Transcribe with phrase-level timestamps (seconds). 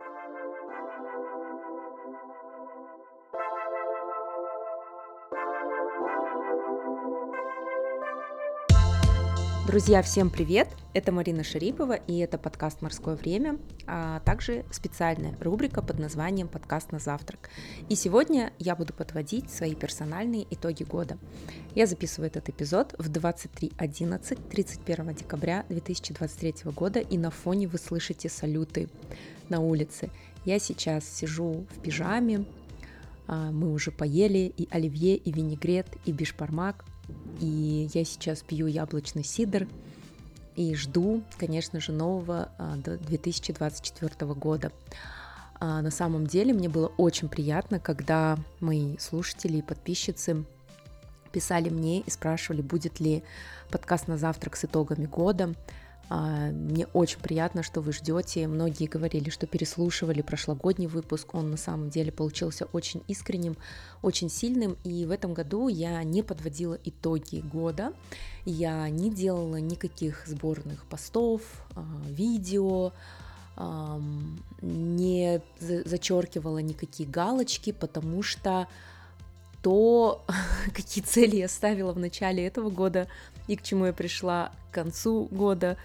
[0.00, 0.12] Thank
[7.74, 7.79] you.
[9.70, 10.66] Друзья, всем привет!
[10.94, 16.90] Это Марина Шарипова, и это подкаст «Морское время», а также специальная рубрика под названием «Подкаст
[16.90, 17.50] на завтрак».
[17.88, 21.18] И сегодня я буду подводить свои персональные итоги года.
[21.76, 28.28] Я записываю этот эпизод в 23.11, 31 декабря 2023 года, и на фоне вы слышите
[28.28, 28.88] салюты
[29.50, 30.10] на улице.
[30.44, 32.44] Я сейчас сижу в пижаме,
[33.28, 36.84] а, мы уже поели и оливье, и винегрет, и бишпармак,
[37.40, 39.66] и я сейчас пью яблочный сидр
[40.56, 42.50] и жду, конечно же, нового
[42.84, 44.72] 2024 а, года.
[45.58, 50.44] А, на самом деле мне было очень приятно, когда мои слушатели и подписчицы
[51.32, 53.22] писали мне и спрашивали, будет ли
[53.70, 55.54] подкаст на завтрак с итогами года.
[56.08, 58.46] А, мне очень приятно, что вы ждете.
[58.46, 61.34] Многие говорили, что переслушивали прошлогодний выпуск.
[61.34, 63.56] Он на самом деле получился очень искренним,
[64.02, 64.76] очень сильным.
[64.84, 67.92] И в этом году я не подводила итоги года.
[68.44, 71.42] Я не делала никаких сборных постов,
[71.76, 72.92] а, видео,
[74.62, 78.68] не зачеркивала никакие галочки, потому что
[79.62, 80.24] то,
[80.74, 83.08] какие цели я ставила в начале этого года
[83.46, 85.76] и к чему я пришла к концу года,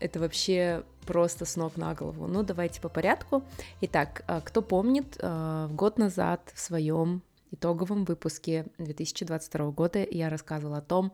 [0.00, 2.26] это вообще просто с ног на голову.
[2.26, 3.42] Ну, давайте по порядку.
[3.80, 10.78] Итак, а, кто помнит, а, год назад в своем итоговом выпуске 2022 года я рассказывала
[10.78, 11.12] о том,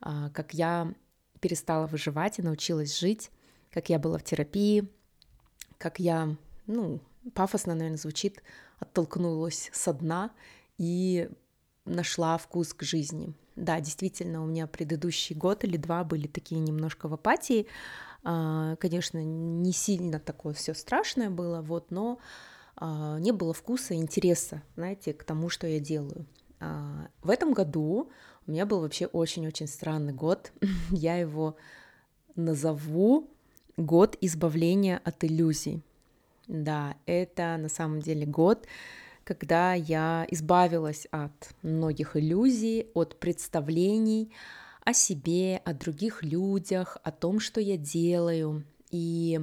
[0.00, 0.92] а, как я
[1.40, 3.30] перестала выживать и научилась жить,
[3.70, 4.88] как я была в терапии,
[5.78, 7.00] как я, ну,
[7.34, 8.42] пафосно, наверное, звучит,
[8.78, 10.30] оттолкнулась со дна
[10.78, 11.28] и
[11.84, 13.34] нашла вкус к жизни.
[13.56, 17.66] Да, действительно, у меня предыдущий год или два были такие немножко в апатии,
[18.24, 22.18] а, конечно, не сильно такое все страшное было, вот, но
[22.76, 26.26] а, не было вкуса, интереса, знаете, к тому, что я делаю.
[26.58, 28.10] А, в этом году
[28.46, 30.52] у меня был вообще очень-очень странный год.
[30.90, 31.56] Я его
[32.34, 33.28] назову
[33.76, 35.82] год избавления от иллюзий.
[36.46, 38.66] Да, это на самом деле год,
[39.24, 44.32] когда я избавилась от многих иллюзий, от представлений,
[44.84, 48.64] о себе, о других людях, о том, что я делаю.
[48.90, 49.40] И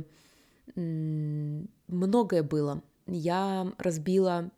[0.75, 2.81] многое было.
[3.07, 4.51] Я разбила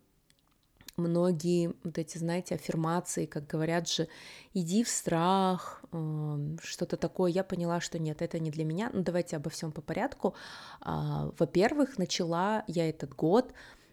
[0.96, 4.08] многие вот эти, знаете, аффирмации, как говорят же,
[4.52, 7.32] иди в страх, эм, что-то такое.
[7.32, 8.90] Я поняла, что нет, это не для меня.
[8.92, 10.34] Ну, давайте обо всем по порядку.
[10.80, 13.52] А, во-первых, начала я этот год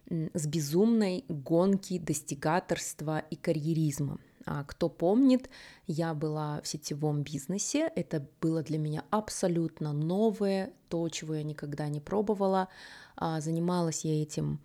[0.10, 4.20] с безумной гонки достигаторства и карьеризма.
[4.46, 5.50] А, кто помнит,
[5.88, 11.88] я была в сетевом бизнесе, это было для меня абсолютно новое, то, чего я никогда
[11.88, 12.68] не пробовала.
[13.16, 14.60] А, занималась я этим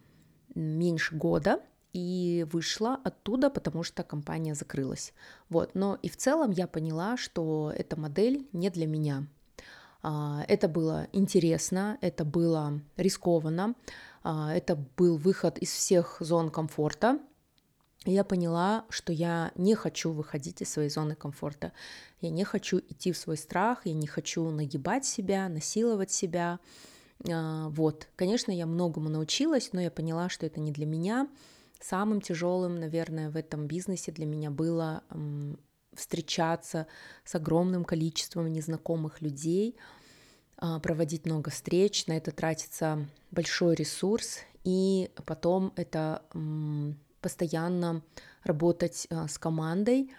[0.55, 1.61] меньше года,
[1.93, 5.15] и вышла оттуда, потому что компания закрылась.
[5.49, 5.75] Вот.
[5.75, 9.27] Но и в целом я поняла, что эта модель не для меня.
[10.03, 13.75] А, это было интересно, это было рискованно,
[14.27, 17.21] это был выход из всех зон комфорта,
[18.07, 21.73] я поняла, что я не хочу выходить из своей зоны комфорта.
[22.21, 26.61] Я не хочу идти в свой страх, я не хочу нагибать себя, насиловать себя.
[27.29, 31.29] А, вот, конечно, я многому научилась, но я поняла, что это не для меня.
[31.81, 35.03] Самым тяжелым, наверное, в этом бизнесе для меня было
[35.93, 36.87] встречаться
[37.25, 40.06] с огромным количеством незнакомых людей, а,
[40.83, 46.23] проводить много встреч, на это тратится большой ресурс, и потом это
[47.21, 48.03] постоянно
[48.45, 50.13] работать а, с командой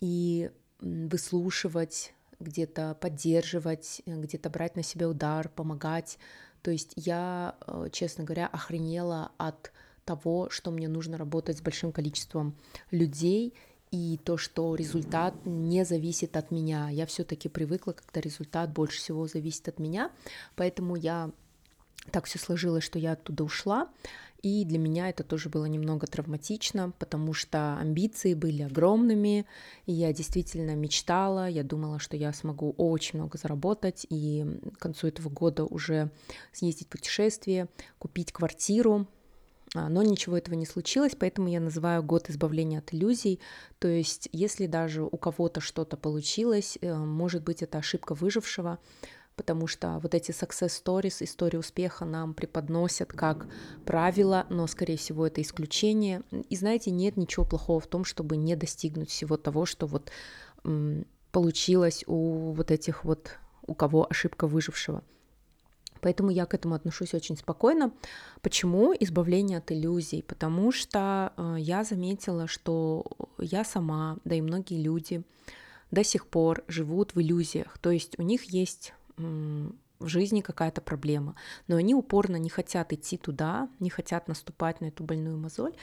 [0.00, 0.50] и
[0.80, 6.18] выслушивать, где-то поддерживать, э, где-то брать на себя удар, помогать.
[6.62, 9.72] То есть я, э, честно говоря, охренела от
[10.04, 12.56] того, что мне нужно работать с большим количеством
[12.90, 13.54] людей,
[13.90, 16.88] и то, что результат не зависит от меня.
[16.90, 20.10] Я все-таки привыкла, когда результат больше всего зависит от меня,
[20.56, 21.30] поэтому я
[22.10, 23.88] так все сложилось, что я оттуда ушла.
[24.40, 29.46] И для меня это тоже было немного травматично, потому что амбиции были огромными,
[29.86, 35.08] и я действительно мечтала, я думала, что я смогу очень много заработать, и к концу
[35.08, 36.12] этого года уже
[36.52, 37.68] съездить в путешествие,
[37.98, 39.08] купить квартиру,
[39.74, 43.40] но ничего этого не случилось, поэтому я называю год избавления от иллюзий.
[43.78, 48.78] То есть, если даже у кого-то что-то получилось, э, может быть, это ошибка выжившего,
[49.36, 53.46] потому что вот эти success stories, истории успеха нам преподносят как
[53.84, 56.22] правило, но, скорее всего, это исключение.
[56.50, 60.10] И знаете, нет ничего плохого в том, чтобы не достигнуть всего того, что вот
[61.30, 63.30] получилось у вот этих вот,
[63.66, 65.04] у кого ошибка выжившего.
[66.00, 67.92] Поэтому я к этому отношусь очень спокойно.
[68.42, 70.22] Почему избавление от иллюзий?
[70.22, 73.04] Потому что э, я заметила, что
[73.38, 75.22] я сама, да и многие люди
[75.90, 77.78] до сих пор живут в иллюзиях.
[77.78, 78.92] То есть у них есть
[79.98, 81.34] в жизни какая-то проблема,
[81.66, 85.74] но они упорно не хотят идти туда, не хотят наступать на эту больную мозоль,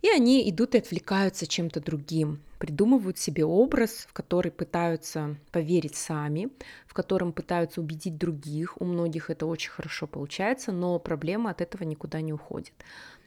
[0.00, 6.50] и они идут и отвлекаются чем-то другим, придумывают себе образ, в который пытаются поверить сами,
[6.86, 8.80] в котором пытаются убедить других.
[8.80, 12.72] У многих это очень хорошо получается, но проблема от этого никуда не уходит.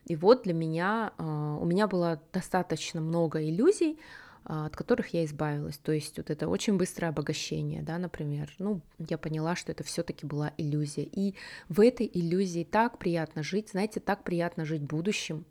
[0.06, 3.98] И вот для меня, а, у меня было достаточно много иллюзий,
[4.46, 5.78] от которых я избавилась.
[5.78, 8.54] То есть вот это очень быстрое обогащение, да, например.
[8.60, 11.04] Ну, я поняла, что это все-таки была иллюзия.
[11.04, 11.34] И
[11.68, 15.46] в этой иллюзии так приятно жить, знаете, так приятно жить будущим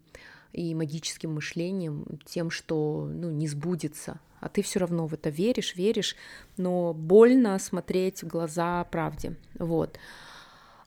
[0.53, 4.21] и магическим мышлением, тем, что, ну, не сбудется.
[4.39, 6.15] А ты все равно в это веришь, веришь,
[6.57, 9.37] но больно смотреть в глаза правде.
[9.59, 9.99] Вот.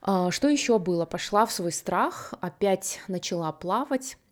[0.01, 1.05] А, что еще было?
[1.05, 4.26] Пошла в свой страх, опять начала плавать а,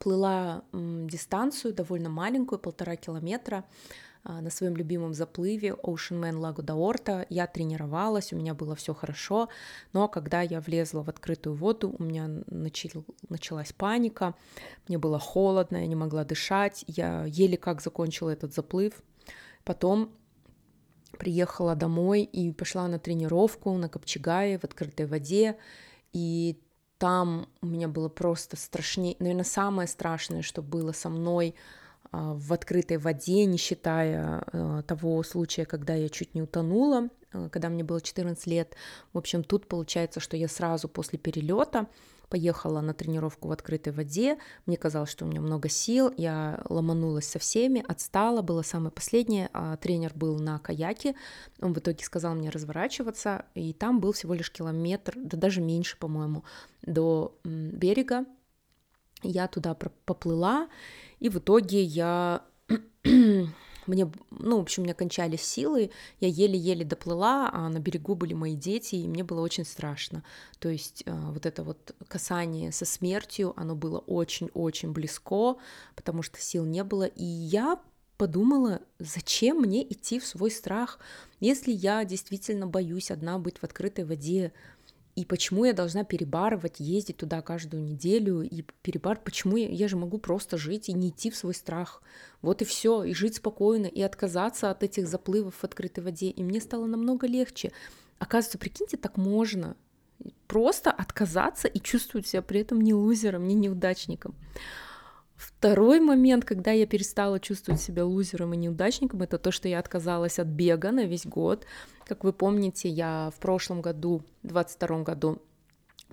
[0.00, 3.64] плыла дистанцию довольно маленькую, полтора километра,
[4.24, 7.24] а, на своем любимом заплыве Ocean Man Лагу Даорта.
[7.30, 9.48] Я тренировалась, у меня было все хорошо,
[9.92, 14.34] но когда я влезла в открытую воду, у меня начал, началась паника,
[14.86, 19.02] мне было холодно, я не могла дышать, я еле как закончила этот заплыв.
[19.64, 20.12] Потом
[21.18, 25.56] приехала домой и пошла на тренировку на Копчегае в открытой воде,
[26.12, 26.60] и
[26.98, 31.54] там у меня было просто страшнее, наверное, самое страшное, что было со мной
[32.12, 37.68] в открытой воде, не считая а, того случая, когда я чуть не утонула, а, когда
[37.68, 38.74] мне было 14 лет.
[39.12, 41.86] В общем, тут получается, что я сразу после перелета
[42.28, 47.26] поехала на тренировку в открытой воде, мне казалось, что у меня много сил, я ломанулась
[47.26, 51.14] со всеми, отстала, было самое последнее, а тренер был на каяке,
[51.60, 55.96] он в итоге сказал мне разворачиваться, и там был всего лишь километр, да даже меньше,
[55.96, 56.44] по-моему,
[56.82, 58.26] до берега,
[59.22, 60.68] я туда поплыла,
[61.20, 62.42] и в итоге я
[63.88, 68.34] мне, ну, в общем, у меня кончались силы, я еле-еле доплыла, а на берегу были
[68.34, 70.22] мои дети, и мне было очень страшно.
[70.58, 75.56] То есть э, вот это вот касание со смертью, оно было очень-очень близко,
[75.96, 77.80] потому что сил не было, и я
[78.18, 80.98] подумала, зачем мне идти в свой страх,
[81.40, 84.52] если я действительно боюсь одна быть в открытой воде,
[85.18, 89.96] и почему я должна перебарывать, ездить туда каждую неделю и перебар, почему я, я же
[89.96, 92.02] могу просто жить и не идти в свой страх.
[92.40, 96.30] Вот и все, и жить спокойно, и отказаться от этих заплывов в открытой воде.
[96.30, 97.72] И мне стало намного легче.
[98.20, 99.76] Оказывается, прикиньте, так можно.
[100.46, 104.36] Просто отказаться и чувствовать себя при этом не лузером, не неудачником.
[105.38, 110.40] Второй момент, когда я перестала чувствовать себя лузером и неудачником, это то, что я отказалась
[110.40, 111.64] от бега на весь год.
[112.06, 115.40] Как вы помните, я в прошлом году, в 22 году,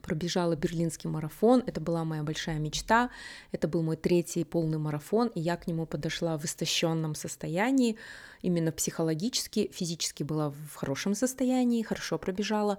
[0.04, 1.64] пробежала берлинский марафон.
[1.66, 3.10] Это была моя большая мечта.
[3.52, 7.98] Это был мой третий полный марафон, и я к нему подошла в истощенном состоянии,
[8.44, 12.78] именно психологически, физически была в хорошем состоянии, хорошо пробежала.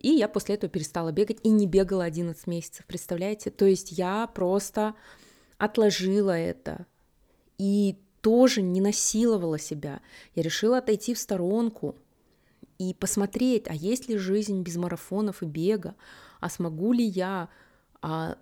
[0.00, 3.50] И я после этого перестала бегать и не бегала 11 месяцев, представляете?
[3.50, 4.94] То есть я просто
[5.58, 6.86] отложила это
[7.58, 10.00] и тоже не насиловала себя.
[10.34, 11.96] Я решила отойти в сторонку
[12.78, 15.94] и посмотреть, а есть ли жизнь без марафонов и бега,
[16.40, 17.48] а смогу ли я.
[18.00, 18.36] А...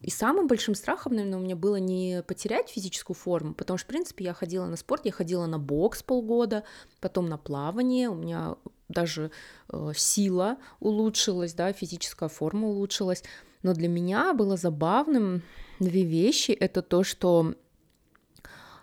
[0.00, 3.88] И самым большим страхом, наверное, у меня было не потерять физическую форму, потому что, в
[3.88, 6.64] принципе, я ходила на спорт, я ходила на бокс полгода,
[7.00, 8.56] потом на плавание, у меня
[8.88, 9.30] даже
[9.68, 13.22] э, сила улучшилась, да, физическая форма улучшилась.
[13.62, 15.42] Но для меня было забавным
[15.78, 16.52] две вещи.
[16.52, 17.54] Это то, что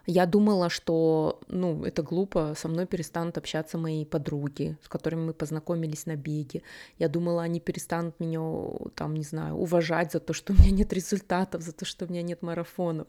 [0.09, 5.33] я думала, что, ну, это глупо, со мной перестанут общаться мои подруги, с которыми мы
[5.33, 6.63] познакомились на беге.
[6.97, 8.39] Я думала, они перестанут меня,
[8.95, 12.09] там, не знаю, уважать за то, что у меня нет результатов, за то, что у
[12.09, 13.07] меня нет марафонов.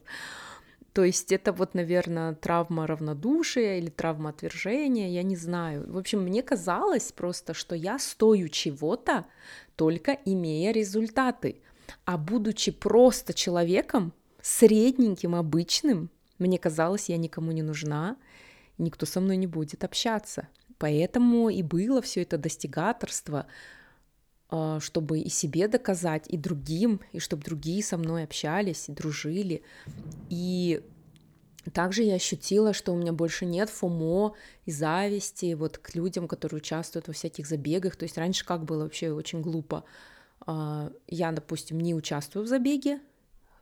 [0.99, 5.89] То есть это вот, наверное, травма равнодушия или травма отвержения, я не знаю.
[5.89, 9.25] В общем, мне казалось просто, что я стою чего-то,
[9.77, 11.61] только имея результаты.
[12.03, 18.17] А будучи просто человеком, средненьким, обычным, мне казалось, я никому не нужна,
[18.77, 20.49] никто со мной не будет общаться.
[20.79, 23.47] Поэтому и было все это достигаторство,
[24.79, 29.61] чтобы и себе доказать, и другим, и чтобы другие со мной общались, и дружили.
[30.29, 30.81] И
[31.73, 34.33] также я ощутила, что у меня больше нет фомо
[34.65, 37.95] и зависти вот к людям, которые участвуют во всяких забегах.
[37.95, 39.83] То есть раньше как было вообще очень глупо.
[40.45, 43.01] А, я, допустим, не участвую в забеге,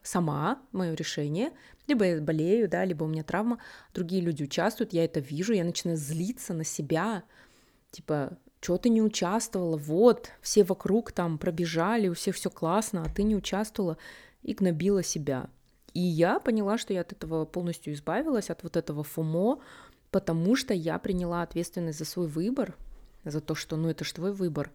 [0.03, 1.51] сама, мое решение,
[1.87, 3.59] либо я болею, да, либо у меня травма,
[3.93, 7.23] другие люди участвуют, я это вижу, я начинаю злиться на себя,
[7.91, 8.37] типа,
[8.67, 13.23] что ты не участвовала, вот, все вокруг там пробежали, у всех все классно, а ты
[13.23, 13.97] не участвовала
[14.43, 15.49] и гнобила себя.
[15.93, 19.61] И я поняла, что я от этого полностью избавилась, от вот этого фумо,
[20.11, 22.75] потому что я приняла ответственность за свой выбор,
[23.23, 24.69] за то, что, ну, это же твой выбор.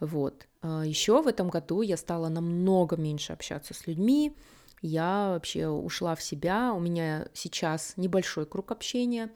[0.00, 0.46] Вот.
[0.60, 4.36] А Еще в этом году я стала намного меньше общаться с людьми,
[4.82, 9.30] я вообще ушла в себя, у меня сейчас небольшой круг общения,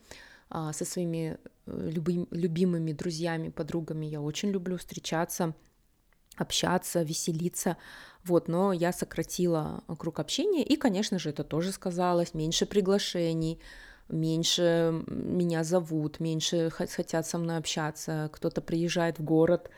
[0.50, 4.06] со своими э, люби- любимыми друзьями, подругами.
[4.06, 5.54] Я очень люблю встречаться,
[6.36, 7.76] общаться, веселиться,
[8.24, 13.60] вот, но я сократила круг общения, и, конечно же, это тоже сказалось, меньше приглашений,
[14.08, 19.70] меньше меня зовут, меньше хотят со мной общаться, кто-то приезжает в город,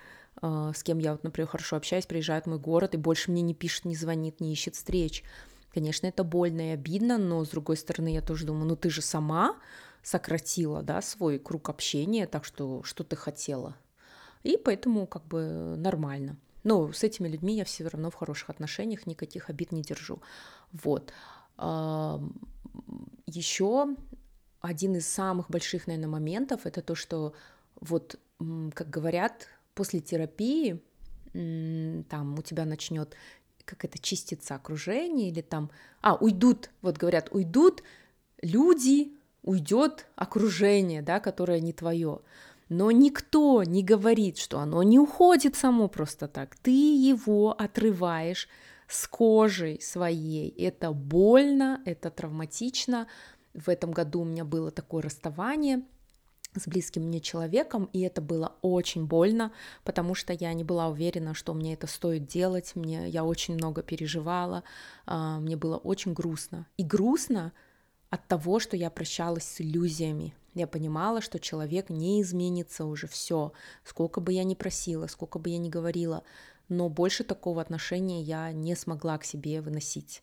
[0.42, 3.42] а, с кем я, вот, например, хорошо общаюсь, приезжает в мой город и больше мне
[3.42, 5.24] не пишет, не звонит, не ищет встреч.
[5.72, 9.02] Конечно, это больно и обидно, но с другой стороны я тоже думаю, ну ты же
[9.02, 9.56] сама
[10.02, 13.76] сократила, да, свой круг общения, так что что ты хотела.
[14.42, 16.36] И поэтому как бы нормально.
[16.62, 20.20] Но с этими людьми я все равно в хороших отношениях, никаких обид не держу.
[20.72, 21.12] Вот.
[23.26, 23.96] Еще
[24.60, 27.34] один из самых больших, наверное, моментов это то, что
[27.80, 28.18] вот,
[28.74, 30.82] как говорят, после терапии
[31.32, 33.14] там у тебя начнет
[33.64, 37.84] как это чистится окружение или там, а, уйдут, вот говорят, уйдут
[38.42, 42.20] люди, уйдет окружение, да, которое не твое.
[42.68, 46.56] Но никто не говорит, что оно не уходит само просто так.
[46.56, 48.48] Ты его отрываешь
[48.88, 50.48] с кожей своей.
[50.50, 53.08] Это больно, это травматично.
[53.54, 55.82] В этом году у меня было такое расставание–
[56.54, 59.52] с близким мне человеком, и это было очень больно,
[59.84, 63.82] потому что я не была уверена, что мне это стоит делать, мне, я очень много
[63.82, 64.64] переживала,
[65.06, 66.66] а, мне было очень грустно.
[66.76, 67.52] И грустно
[68.10, 70.34] от того, что я прощалась с иллюзиями.
[70.54, 73.52] Я понимала, что человек не изменится уже все,
[73.84, 76.24] сколько бы я ни просила, сколько бы я ни говорила,
[76.68, 80.22] но больше такого отношения я не смогла к себе выносить.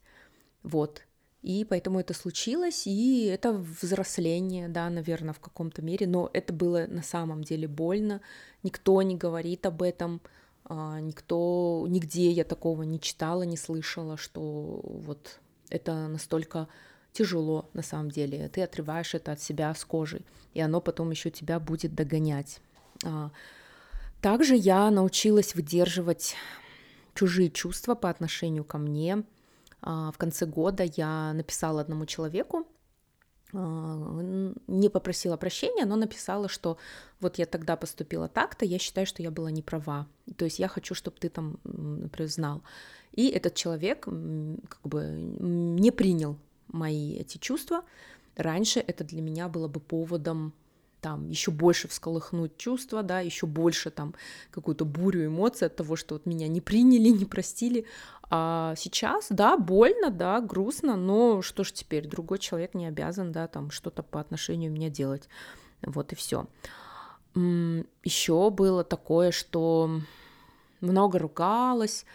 [0.63, 1.03] Вот,
[1.41, 6.88] и поэтому это случилось, и это взросление, да, наверное, в каком-то мере, но это было
[6.88, 8.22] на самом деле больно,
[8.63, 10.20] никто не говорит об этом,
[10.65, 15.39] а, никто, нигде я такого не читала, не слышала, что вот
[15.70, 16.67] это настолько
[17.17, 21.31] тяжело на самом деле, ты отрываешь это от себя с кожей, и оно потом еще
[21.31, 22.62] тебя будет догонять.
[23.03, 23.31] А,
[24.21, 26.36] также я научилась выдерживать
[27.15, 29.24] чужие чувства по отношению ко мне,
[29.81, 32.67] а, в конце года я написала одному человеку,
[33.53, 34.21] а,
[34.67, 36.77] не попросила прощения, но написала, что
[37.19, 40.05] вот я тогда поступила так-то, я считаю, что я была не права.
[40.36, 42.62] То есть я хочу, чтобы ты там, например, знал.
[43.12, 45.03] И этот человек как бы
[45.39, 47.83] не принял мои эти чувства.
[48.36, 50.53] Раньше это для меня было бы поводом
[51.01, 54.15] там еще больше всколыхнуть чувства, да, еще больше там
[54.51, 57.86] какую-то бурю эмоций от того, что вот меня не приняли, не простили,
[58.29, 63.47] а сейчас, да, больно, да, грустно, но что ж теперь, другой человек не обязан, да,
[63.47, 65.29] там что-то по отношению меня делать.
[65.81, 66.47] Вот и все.
[67.36, 70.01] Еще было такое, что
[70.81, 72.05] много ругалась,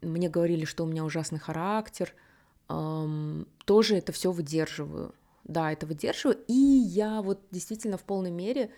[0.00, 2.14] мне говорили, что у меня ужасный характер,
[3.68, 5.14] тоже это все выдерживаю.
[5.44, 8.70] Да, это выдерживаю, и я вот действительно в полной мере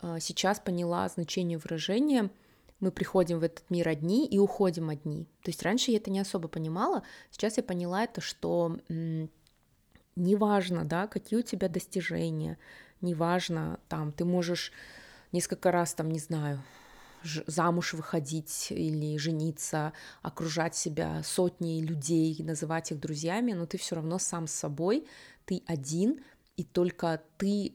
[0.00, 2.30] а, сейчас поняла значение выражения–
[2.82, 5.26] мы приходим в этот мир одни и уходим одни.
[5.42, 8.76] То есть раньше я это не особо понимала, сейчас я поняла это, что
[10.16, 12.58] неважно, да, какие у тебя достижения,
[13.00, 14.72] неважно, там, ты можешь
[15.30, 16.60] несколько раз, там, не знаю,
[17.46, 24.18] замуж выходить или жениться, окружать себя сотней людей, называть их друзьями, но ты все равно
[24.18, 25.06] сам с собой,
[25.44, 26.20] ты один,
[26.56, 27.74] и только ты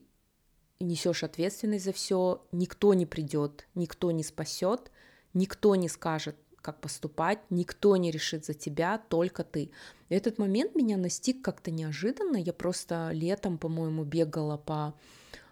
[0.80, 4.92] несешь ответственность за все, никто не придет, никто не спасет,
[5.34, 9.72] никто не скажет, как поступать, никто не решит за тебя, только ты.
[10.10, 12.38] И этот момент меня настиг как-то неожиданно.
[12.38, 14.94] Я просто летом, по-моему, бегала по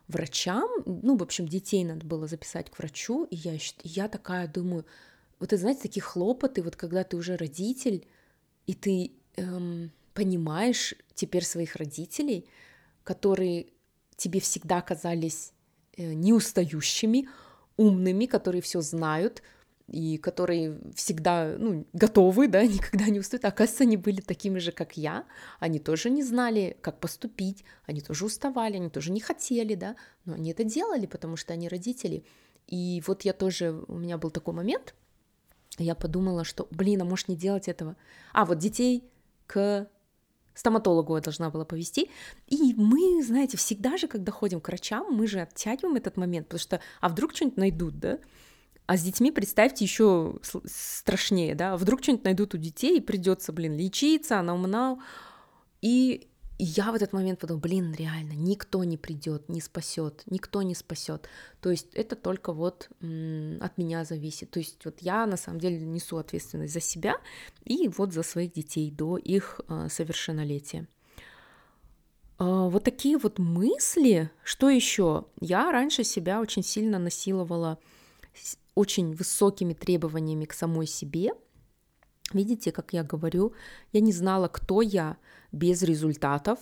[0.07, 4.85] врачам, ну, в общем, детей надо было записать к врачу, и я, я такая думаю,
[5.39, 8.05] вот это, знаете, такие хлопоты, вот когда ты уже родитель,
[8.67, 12.47] и ты эм, понимаешь теперь своих родителей,
[13.03, 13.67] которые
[14.15, 15.51] тебе всегда казались
[15.97, 17.27] э, неустающими,
[17.77, 19.41] умными, которые все знают,
[19.87, 23.45] и которые всегда ну, готовы, да, никогда не устают.
[23.45, 25.25] оказывается, они были такими же, как я.
[25.59, 30.33] Они тоже не знали, как поступить, они тоже уставали, они тоже не хотели, да, но
[30.33, 32.23] они это делали, потому что они родители.
[32.67, 34.95] И вот я тоже, у меня был такой момент,
[35.77, 37.95] я подумала, что, блин, а может не делать этого?
[38.33, 39.03] А, вот детей
[39.45, 39.89] к
[40.53, 42.09] стоматологу я должна была повести.
[42.47, 46.59] И мы, знаете, всегда же, когда ходим к врачам, мы же оттягиваем этот момент, потому
[46.59, 48.19] что, а вдруг что-нибудь найдут, да?
[48.87, 53.75] А с детьми, представьте, еще страшнее, да, вдруг что-нибудь найдут у детей, и придется, блин,
[53.75, 54.99] лечиться, она умна.
[55.81, 56.27] И
[56.57, 61.27] я в этот момент подумала, блин, реально, никто не придет, не спасет, никто не спасет.
[61.61, 64.51] То есть это только вот от меня зависит.
[64.51, 67.15] То есть вот я на самом деле несу ответственность за себя
[67.65, 70.87] и вот за своих детей до их э, совершеннолетия.
[72.39, 74.29] Э, вот такие вот мысли.
[74.43, 75.25] Что еще?
[75.41, 77.79] Я раньше себя очень сильно насиловала
[78.75, 81.31] очень высокими требованиями к самой себе.
[82.33, 83.53] Видите, как я говорю,
[83.93, 85.17] я не знала, кто я
[85.51, 86.59] без результатов,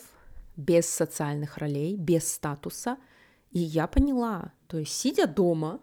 [0.55, 2.97] без социальных ролей, без статуса.
[3.51, 5.79] И я поняла, то есть сидя дома,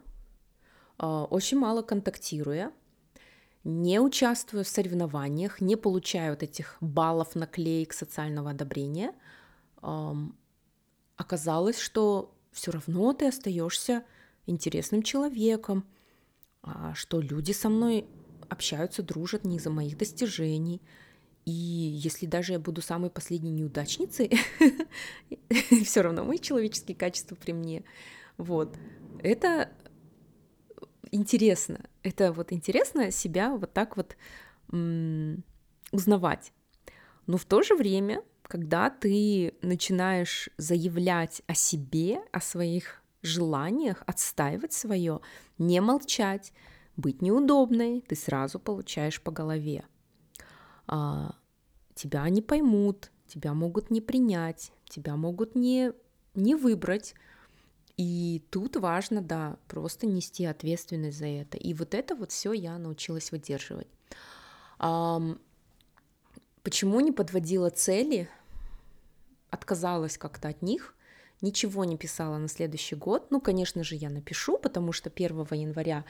[0.97, 2.71] а, очень мало контактируя,
[3.63, 9.13] не участвуя в соревнованиях, не получая вот этих баллов, наклеек социального одобрения,
[11.15, 14.03] оказалось, что все равно ты остаешься
[14.45, 15.85] интересным человеком,
[16.93, 18.05] что люди со мной
[18.49, 20.81] общаются, дружат не из-за моих достижений.
[21.45, 24.31] И если даже я буду самой последней неудачницей,
[25.83, 27.83] все равно мои человеческие качества при мне.
[28.37, 28.77] Вот.
[29.23, 29.71] Это
[31.11, 31.89] интересно.
[32.03, 34.15] Это вот интересно себя вот так вот
[35.91, 36.53] узнавать.
[37.27, 44.73] Но в то же время, когда ты начинаешь заявлять о себе, о своих желаниях отстаивать
[44.73, 45.21] свое,
[45.57, 46.53] не молчать,
[46.97, 49.85] быть неудобной, ты сразу получаешь по голове.
[50.87, 51.35] А,
[51.93, 55.93] тебя не поймут, тебя могут не принять, тебя могут не,
[56.35, 57.13] не выбрать.
[57.97, 61.57] И тут важно, да, просто нести ответственность за это.
[61.57, 63.87] И вот это вот все я научилась выдерживать.
[64.79, 65.21] А,
[66.63, 68.29] почему не подводила цели,
[69.49, 70.95] отказалась как-то от них–
[71.41, 73.27] ничего не писала на следующий год.
[73.31, 76.05] Ну, конечно же, я напишу, потому что 1 января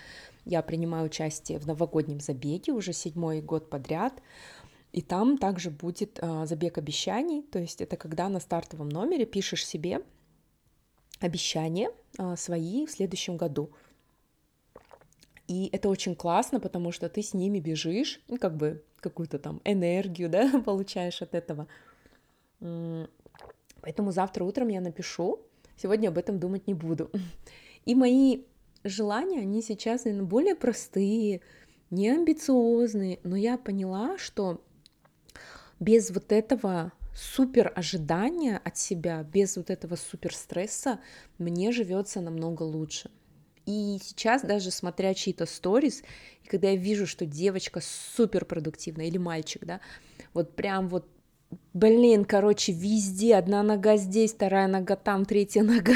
[0.46, 4.22] я принимаю участие в новогоднем забеге уже седьмой год подряд.
[4.92, 9.66] И там также будет э, забег обещаний, то есть это когда на стартовом номере пишешь
[9.66, 10.02] себе
[11.22, 13.72] обещания э, свои в следующем году.
[15.48, 19.62] И это очень классно, потому что ты с ними бежишь, ну, как бы какую-то там
[19.64, 21.68] энергию, да, получаешь от этого.
[23.82, 25.42] Поэтому завтра утром я напишу,
[25.76, 27.12] сегодня об этом думать не буду.
[27.86, 28.44] И мои
[28.84, 31.42] желания, они сейчас, наверное, более простые,
[31.90, 34.64] не амбициозные, но я поняла, что
[35.80, 41.00] без вот этого супер ожидания от себя, без вот этого супер стресса
[41.38, 43.12] мне живется намного лучше.
[43.66, 46.04] И сейчас даже смотря чьи-то сторис,
[46.44, 49.82] и когда я вижу, что девочка супер продуктивная или мальчик, да,
[50.34, 51.08] вот прям вот
[51.74, 55.94] блин, короче, везде одна нога здесь, вторая нога там, третья нога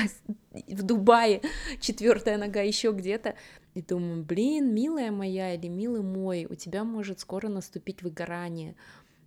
[0.51, 1.41] в Дубае,
[1.79, 3.35] четвертая нога еще где-то.
[3.73, 8.75] И думаю, блин, милая моя или милый мой, у тебя может скоро наступить выгорание.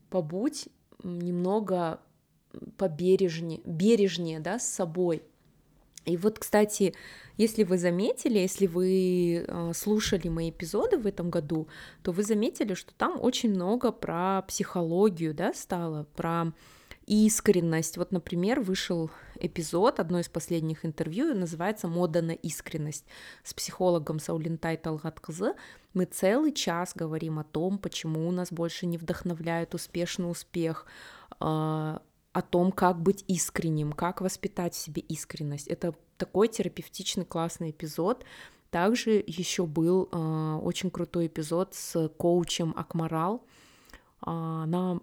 [0.09, 0.69] Побудь
[1.03, 2.01] немного
[2.77, 5.23] побережнее, бережнее, да, с собой.
[6.09, 6.95] И вот, кстати,
[7.37, 11.69] если вы заметили, если вы э, слушали мои эпизоды в этом году,
[12.03, 16.53] то вы заметили, что там очень много про психологию, да, стало, про
[17.07, 17.97] искренность.
[17.97, 23.07] Вот, например, вышел эпизод, одно из последних интервью, называется «Мода на искренность»
[23.45, 25.55] с психологом Саулинтай Талгаткызы.
[25.95, 30.87] Мы целый час говорим о том, почему у нас больше не вдохновляет успешный успех,
[31.41, 32.03] а,
[32.39, 35.67] о том, как быть искренним, как воспитать в себе искренность.
[35.67, 38.25] Это такой терапевтичный классный эпизод.
[38.71, 43.45] Также еще был э, очень крутой эпизод с коучем Акмарал.
[44.21, 45.01] А, она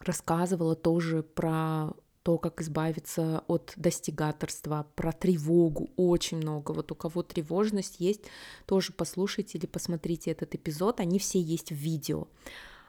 [0.00, 1.92] рассказывала тоже про
[2.24, 6.72] то, как избавиться от достигаторства, про тревогу, очень много.
[6.72, 8.22] Вот у кого тревожность есть,
[8.66, 12.26] тоже послушайте или посмотрите этот эпизод, они все есть в видео.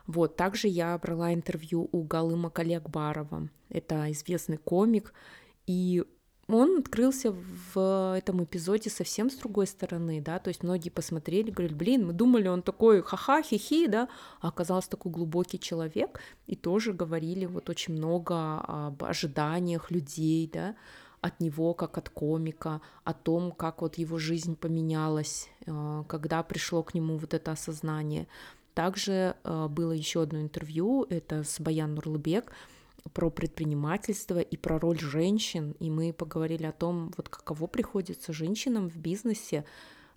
[0.08, 5.14] Вот, также я брала интервью у Галыма Калякбарова, это известный комик,
[5.66, 6.04] и
[6.48, 7.36] он открылся
[7.74, 12.14] в этом эпизоде совсем с другой стороны, да, то есть многие посмотрели, говорили, блин, мы
[12.14, 14.10] думали, он такой ха-ха, хи-хи, да,
[14.42, 20.76] а оказался такой глубокий человек, и тоже говорили вот очень много об ожиданиях людей, да,
[21.20, 26.84] от него, как от комика, о том, как вот его жизнь поменялась, э, когда пришло
[26.84, 28.28] к нему вот это осознание.
[28.76, 32.52] Также э, было еще одно интервью, это с Баян Нурлыбек,
[33.14, 38.90] про предпринимательство и про роль женщин, и мы поговорили о том, вот каково приходится женщинам
[38.90, 39.64] в бизнесе.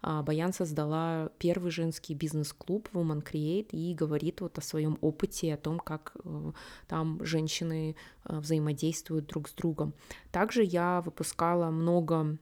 [0.00, 5.56] А, Баян создала первый женский бизнес-клуб Woman Create и говорит вот о своем опыте, о
[5.56, 6.52] том, как э,
[6.88, 7.94] там женщины
[8.24, 9.94] э, взаимодействуют друг с другом.
[10.32, 12.38] Также я выпускала много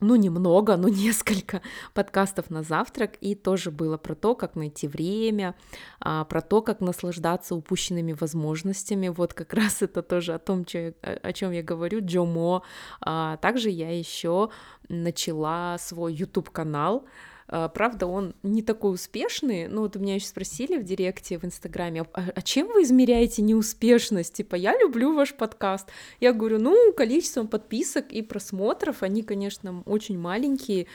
[0.00, 1.62] ну, немного, но несколько
[1.94, 5.54] подкастов на завтрак, и тоже было про то, как найти время,
[6.00, 10.64] а, про то, как наслаждаться упущенными возможностями, вот как раз это тоже о том,
[11.02, 12.62] о чем я говорю, Джомо.
[13.00, 14.50] А, также я еще
[14.88, 17.04] начала свой YouTube-канал,
[17.50, 19.66] правда, он не такой успешный.
[19.66, 23.42] Ну, вот у меня еще спросили в директе в Инстаграме, а, а чем вы измеряете
[23.42, 24.34] неуспешность?
[24.34, 25.88] Типа, я люблю ваш подкаст.
[26.20, 30.86] Я говорю, ну, количеством подписок и просмотров, они, конечно, очень маленькие,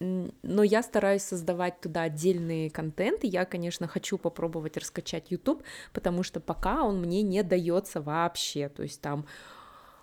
[0.00, 3.26] но я стараюсь создавать туда отдельные контенты.
[3.26, 8.68] Я, конечно, хочу попробовать раскачать YouTube, потому что пока он мне не дается вообще.
[8.68, 9.26] То есть там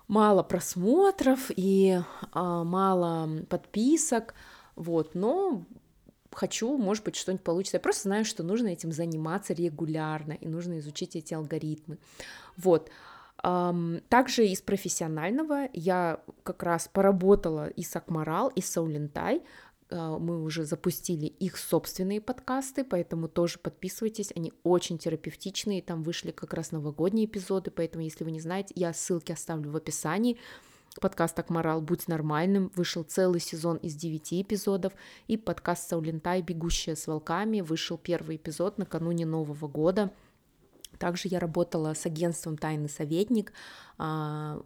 [0.06, 1.98] мало просмотров и
[2.32, 4.34] а, мало подписок,
[4.76, 5.64] вот, но
[6.32, 7.76] хочу, может быть, что-нибудь получится.
[7.76, 11.98] Я просто знаю, что нужно этим заниматься регулярно, и нужно изучить эти алгоритмы.
[12.56, 12.90] Вот.
[13.40, 19.42] Также из профессионального я как раз поработала и с Акмарал, и с Саулинтай.
[19.90, 26.30] А, мы уже запустили их собственные подкасты, поэтому тоже подписывайтесь, они очень терапевтичные, там вышли
[26.30, 30.38] как раз новогодние эпизоды, поэтому, если вы не знаете, я ссылки оставлю в описании,
[31.00, 31.80] Подкаст «Акморал.
[31.80, 34.92] Будь нормальным» вышел целый сезон из девяти эпизодов,
[35.28, 36.42] и подкаст «Саулинтай.
[36.42, 40.12] Бегущая с волками» вышел первый эпизод накануне Нового года.
[40.98, 43.52] Также я работала с агентством «Тайный советник»,
[43.96, 44.60] а,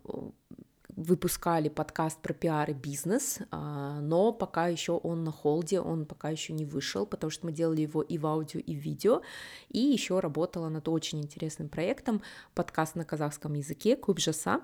[0.96, 6.30] выпускали подкаст про пиар и бизнес, а, но пока еще он на холде, он пока
[6.30, 9.20] еще не вышел, потому что мы делали его и в аудио, и в видео,
[9.68, 12.22] и еще работала над очень интересным проектом,
[12.54, 14.62] подкаст на казахском языке «Кубжаса»,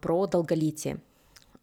[0.00, 1.00] про долголетие.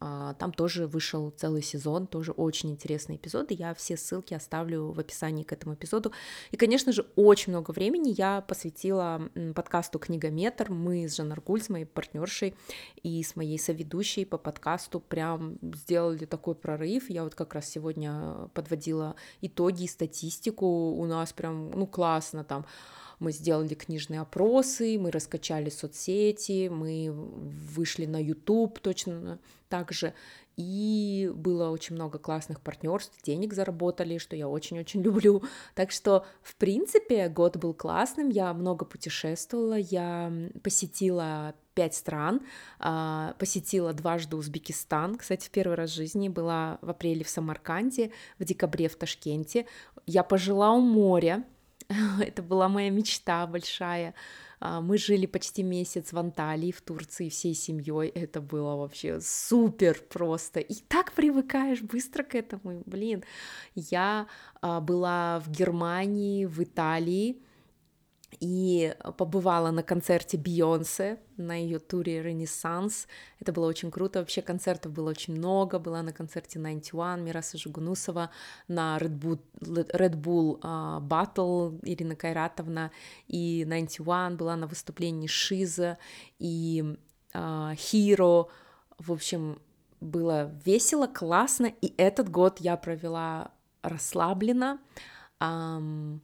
[0.04, 4.92] А, там тоже вышел целый сезон, тоже очень интересный эпизод, и я все ссылки оставлю
[4.92, 6.12] в описании к этому эпизоду.
[6.50, 10.72] И, конечно же, очень много времени я посвятила подкасту «Книгометр».
[10.72, 12.56] Мы с Жанар Гуль, с моей партнершей
[13.04, 17.12] и с моей соведущей по подкасту прям сделали такой прорыв.
[17.12, 20.66] Я вот как раз сегодня подводила итоги и статистику.
[20.66, 22.66] У нас прям, ну, классно там
[23.22, 30.14] мы сделали книжные опросы, мы раскачали соцсети, мы вышли на YouTube точно так же,
[30.58, 35.44] и было очень много классных партнерств, денег заработали, что я очень-очень люблю.
[35.76, 42.42] Так что, в принципе, год был классным, я много путешествовала, я посетила пять стран,
[42.80, 48.12] а, посетила дважды Узбекистан, кстати, в первый раз в жизни была в апреле в Самарканде,
[48.40, 49.68] в декабре в Ташкенте,
[50.08, 51.46] я пожила у моря,
[52.20, 54.14] Это была моя мечта большая.
[54.60, 58.10] А, мы жили почти месяц в Анталии, в Турции, всей семьей.
[58.10, 60.60] Это было вообще супер просто.
[60.60, 62.84] И так привыкаешь быстро к этому.
[62.86, 63.24] Блин,
[63.76, 64.28] я
[64.62, 67.42] а, была в Германии, в Италии,
[68.40, 73.08] и побывала на концерте Бейонсе, на ее туре «Ренессанс».
[73.40, 74.20] Это было очень круто.
[74.20, 75.80] Вообще концертов было очень много.
[75.80, 78.30] Была на концерте 91 Мираса Жигунусова,
[78.68, 82.92] на Red Bull, Red Bull uh, Battle Ирина Кайратовна,
[83.28, 85.98] и 91 была на выступлении Шиза
[86.40, 86.96] и
[87.34, 88.48] uh.
[88.98, 89.60] В общем,
[90.00, 94.80] было весело, классно, и этот год я провела расслабленно,
[95.40, 96.20] um,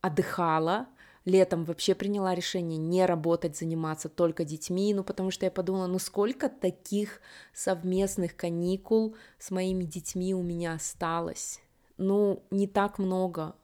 [0.00, 0.86] отдыхала,
[1.24, 5.98] летом вообще приняла решение не работать, заниматься только детьми, ну потому что я подумала, ну
[5.98, 7.20] сколько таких
[7.54, 11.60] совместных каникул с моими детьми у меня осталось?
[11.98, 13.54] Ну, не так много.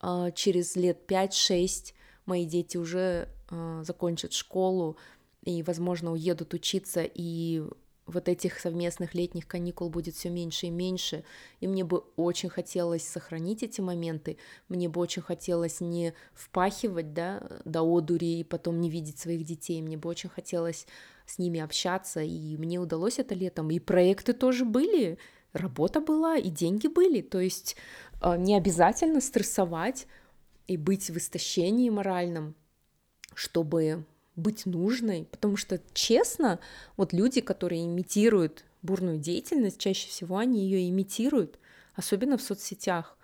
[0.00, 1.94] А, через лет 5-6
[2.26, 4.96] мои дети уже а, закончат школу
[5.44, 7.62] и, возможно, уедут учиться, и
[8.10, 11.24] вот этих совместных летних каникул будет все меньше и меньше,
[11.60, 14.36] и мне бы очень хотелось сохранить эти моменты,
[14.68, 19.80] мне бы очень хотелось не впахивать, да, до одури и потом не видеть своих детей,
[19.82, 20.86] мне бы очень хотелось
[21.26, 25.18] с ними общаться, и мне удалось это летом, и проекты тоже были,
[25.52, 27.76] работа была, и деньги были, то есть
[28.22, 30.06] э, не обязательно стрессовать
[30.66, 32.54] и быть в истощении моральном,
[33.34, 34.04] чтобы
[34.36, 36.58] быть нужной, потому что, честно,
[36.96, 41.58] вот люди, которые имитируют бурную деятельность, чаще всего они ее имитируют,
[41.94, 43.16] особенно в соцсетях.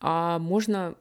[0.00, 0.96] А можно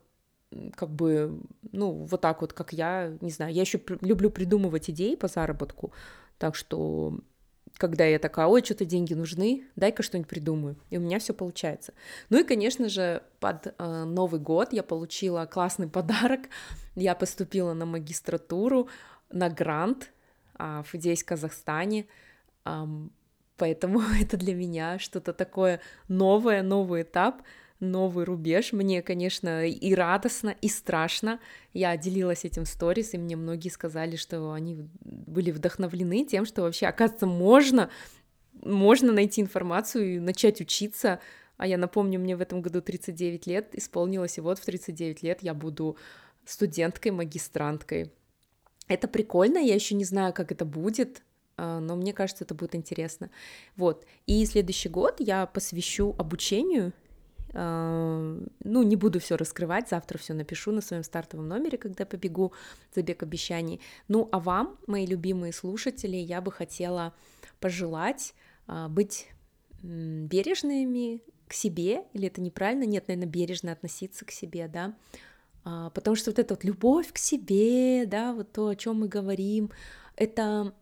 [0.76, 1.40] как бы,
[1.72, 5.92] ну, вот так вот, как я, не знаю, я еще люблю придумывать идеи по заработку,
[6.38, 7.20] так что
[7.78, 10.78] когда я такая, ой, что-то деньги нужны, дай-ка что-нибудь придумаю.
[10.90, 11.94] И у меня все получается.
[12.30, 16.42] Ну и, конечно же, под э, Новый год я получила классный подарок.
[16.96, 18.90] Я поступила на магистратуру
[19.32, 20.12] на грант
[20.56, 22.08] а, в «Идеясь Казахстане»,
[22.66, 22.88] а,
[23.58, 27.42] поэтому это для меня что-то такое новое, новый этап,
[27.80, 28.74] новый рубеж.
[28.74, 31.40] Мне, конечно, и радостно, и страшно.
[31.74, 36.88] Я делилась этим сторис, и мне многие сказали, что они были вдохновлены тем, что вообще,
[36.88, 37.90] оказывается, можно
[38.64, 41.20] можно найти информацию и начать учиться.
[41.58, 45.40] А я напомню, мне в этом году 39 лет исполнилось, и вот в 39 лет
[45.42, 45.98] я буду
[46.46, 48.12] студенткой, магистранткой.
[48.88, 51.24] Это прикольно, я еще не знаю, как это будет,
[51.58, 53.30] а, но мне кажется, это будет интересно.
[53.76, 54.06] Вот.
[54.26, 56.94] И следующий год я посвящу обучению.
[57.54, 62.54] А, ну, не буду все раскрывать, завтра все напишу на своем стартовом номере, когда побегу
[62.96, 63.82] забег обещаний.
[64.08, 67.14] Ну, а вам, мои любимые слушатели, я бы хотела
[67.60, 68.34] пожелать
[68.68, 69.28] а, быть
[69.82, 72.84] бережными к себе, или это неправильно?
[72.84, 74.96] Нет, наверное, бережно относиться к себе, да,
[75.94, 79.72] потому что вот эта вот любовь к себе, да, вот то, о чем мы говорим,
[80.16, 80.74] это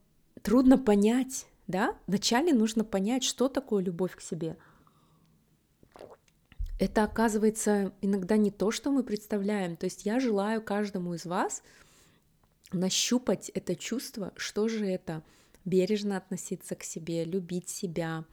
[0.41, 1.97] трудно понять, да?
[2.07, 4.57] Вначале нужно понять, что такое любовь к себе.
[6.79, 9.77] Это оказывается иногда не то, что мы представляем.
[9.77, 11.63] То есть я желаю каждому из вас
[12.71, 15.23] нащупать это чувство, что же это
[15.63, 18.25] бережно относиться к себе, любить себя,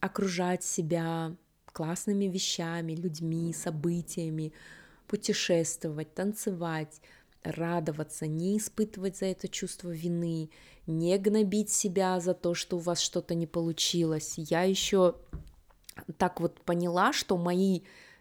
[0.00, 1.36] окружать себя
[1.72, 4.52] классными вещами, людьми, событиями,
[5.06, 7.00] путешествовать, танцевать,
[7.42, 10.50] радоваться, не испытывать за это чувство вины,
[10.86, 14.34] не гнобить себя за то, что у вас что-то не получилось.
[14.36, 15.16] Я еще
[16.18, 17.80] так вот поняла, что мои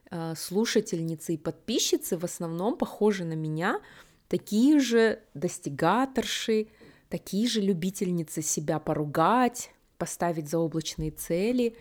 [0.09, 3.81] э, слушательницы и подписчицы в основном похожи на меня,
[4.27, 6.67] такие же достигаторши,
[7.09, 11.75] такие же любительницы себя поругать, поставить заоблачные цели.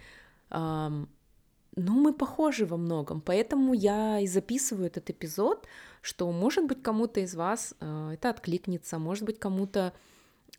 [1.76, 5.66] Ну, мы похожи во многом, поэтому я и записываю этот эпизод,
[6.02, 9.92] что, может быть, кому-то из вас э, это откликнется, может быть, кому-то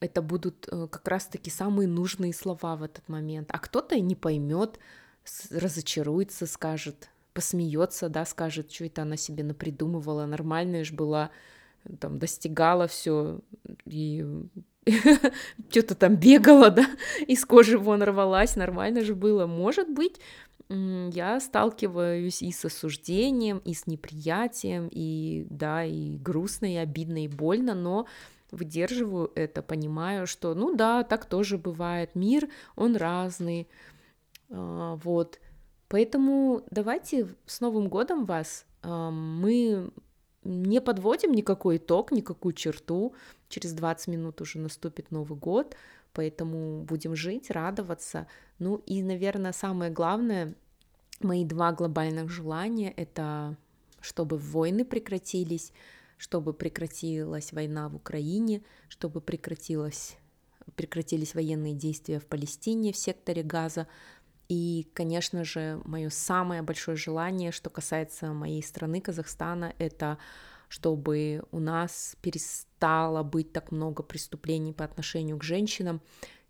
[0.02, 4.78] это будут э, как раз-таки самые нужные слова в этот момент, а кто-то не поймет,
[5.50, 11.32] разочаруется, скажет, посмеется, да, скажет, что это она себе напридумывала, нормальная же была,
[12.00, 13.40] там, достигала все
[13.86, 14.26] и
[15.70, 16.86] что-то там бегала, да,
[17.28, 19.48] из кожи вон рвалась, нормально же было.
[19.48, 20.20] Может быть,
[20.70, 27.28] я сталкиваюсь и с осуждением, и с неприятием, и да, и грустно, и обидно, и
[27.28, 28.08] больно, но
[28.52, 33.68] выдерживаю это, понимаю, что, ну да, так тоже бывает, мир, он разный,
[34.50, 35.40] а, вот.
[35.88, 39.92] Поэтому давайте с Новым годом вас, мы
[40.44, 43.14] не подводим никакой итог, никакую черту,
[43.50, 45.76] через 20 минут уже наступит Новый год,
[46.16, 48.26] поэтому будем жить, радоваться.
[48.58, 50.56] Ну и, наверное, самое главное,
[51.20, 53.58] мои два глобальных желания— это
[54.06, 55.74] чтобы войны прекратились,
[56.18, 60.16] чтобы прекратилась война в Украине, чтобы прекратилась,
[60.76, 63.88] прекратились военные действия в Палестине, в секторе Газа.
[64.48, 70.20] И, конечно же, мое самое большое желание, что касается моей страны, Казахстана, это
[70.70, 76.02] чтобы у нас перестало быть так много преступлений по отношению к женщинам.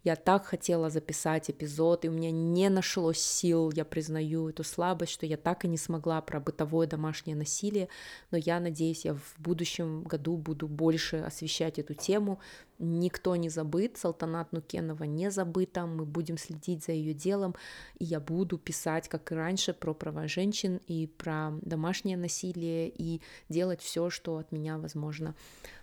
[0.05, 5.11] Я так хотела записать эпизод, и у меня не нашлось сил, я признаю эту слабость,
[5.11, 7.89] что я так и не смогла про бытовое домашнее насилие,
[8.29, 12.39] но я надеюсь, я в будущем году буду больше освещать эту тему.
[12.77, 17.55] Никто не забыт, Салтанат Нукенова не забыта, мы будем следить за ее делом,
[17.97, 23.21] и я буду писать, как и раньше, про права женщин и про домашнее насилие, и
[23.49, 25.33] делать все, что от меня возможно.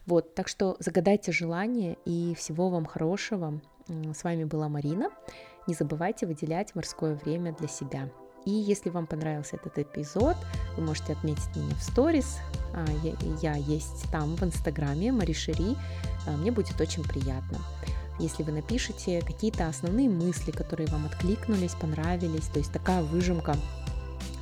[0.07, 3.61] Вот, так что загадайте желание, и всего вам хорошего.
[3.89, 5.11] С вами была Марина.
[5.67, 8.09] Не забывайте выделять морское время для себя.
[8.45, 10.37] И если вам понравился этот эпизод,
[10.77, 12.39] вы можете отметить меня в сторис.
[12.75, 12.85] А,
[13.41, 15.77] я, есть там в инстаграме Маришери.
[16.27, 17.59] А, мне будет очень приятно.
[18.19, 23.57] Если вы напишите какие-то основные мысли, которые вам откликнулись, понравились, то есть такая выжимка,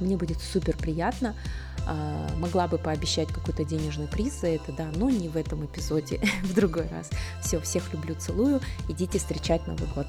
[0.00, 1.34] мне будет супер приятно.
[1.86, 6.20] А, могла бы пообещать какой-то денежный приз за это, да, но не в этом эпизоде,
[6.42, 7.10] в другой раз.
[7.42, 10.06] Все, всех люблю, целую, идите встречать Новый год.